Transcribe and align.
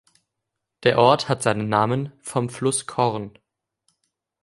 Der 0.81 0.97
Ort 0.97 1.29
hat 1.29 1.43
seinen 1.43 1.69
Namen 1.69 2.11
vom 2.21 2.49
Fluss 2.49 2.87
Korn. 2.87 3.37